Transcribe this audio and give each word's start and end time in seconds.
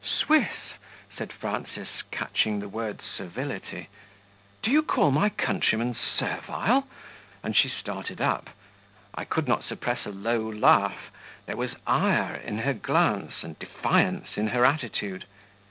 "Swiss?" 0.03 0.73
said 1.15 1.31
Frances, 1.31 2.01
catching 2.09 2.59
the 2.59 2.67
word 2.67 3.03
"servility." 3.03 3.87
"Do 4.63 4.71
you 4.71 4.81
call 4.81 5.11
my 5.11 5.29
countrymen 5.29 5.93
servile?" 6.17 6.87
and 7.43 7.55
she 7.55 7.69
started 7.69 8.19
up. 8.19 8.49
I 9.13 9.25
could 9.25 9.47
not 9.47 9.63
suppress 9.63 10.07
a 10.07 10.11
low 10.11 10.39
laugh; 10.51 11.11
there 11.45 11.55
was 11.55 11.75
ire 11.85 12.33
in 12.33 12.57
her 12.57 12.73
glance 12.73 13.43
and 13.43 13.59
defiance 13.59 14.37
in 14.37 14.47
her 14.47 14.65
attitude. 14.65 15.25